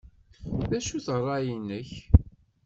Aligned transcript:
D 0.69 0.71
acu-t 0.77 1.07
ṛṛay-nnek? 1.19 1.89